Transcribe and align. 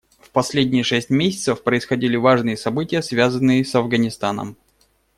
В 0.19 0.31
последние 0.31 0.81
шесть 0.83 1.11
месяцев 1.11 1.61
происходили 1.61 2.15
важные 2.15 2.57
события, 2.57 3.03
связанные 3.03 3.63
с 3.63 3.75
Афганистаном. 3.75 4.57